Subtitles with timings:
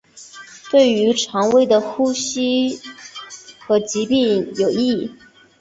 [0.71, 2.81] 对于胃肠和呼吸
[3.69, 5.11] 的疾病有益。